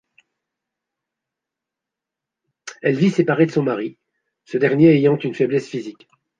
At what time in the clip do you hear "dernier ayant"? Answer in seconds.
4.57-5.15